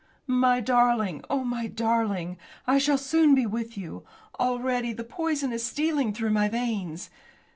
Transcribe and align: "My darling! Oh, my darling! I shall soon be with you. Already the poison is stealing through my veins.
"My 0.25 0.61
darling! 0.61 1.23
Oh, 1.29 1.43
my 1.43 1.67
darling! 1.67 2.39
I 2.65 2.79
shall 2.79 2.97
soon 2.97 3.35
be 3.35 3.45
with 3.45 3.77
you. 3.77 4.03
Already 4.39 4.93
the 4.93 5.03
poison 5.03 5.53
is 5.53 5.63
stealing 5.63 6.11
through 6.11 6.31
my 6.31 6.49
veins. 6.49 7.11